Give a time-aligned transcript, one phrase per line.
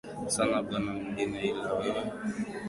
[0.33, 2.03] Sina Bwana mwingine ila wewe